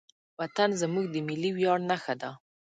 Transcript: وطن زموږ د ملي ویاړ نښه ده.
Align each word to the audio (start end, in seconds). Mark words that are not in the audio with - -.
وطن 0.39 0.69
زموږ 0.81 1.05
د 1.11 1.15
ملي 1.27 1.51
ویاړ 1.57 1.77
نښه 1.89 2.13
ده. 2.21 2.31